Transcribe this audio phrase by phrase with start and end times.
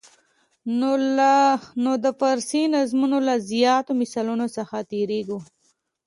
[1.83, 5.39] نو د فارسي نظمونو له زیاتو مثالونو څخه تېریږو.